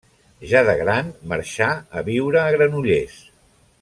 [0.51, 1.67] Ja de gran marxà
[2.01, 3.21] a viure a Granollers.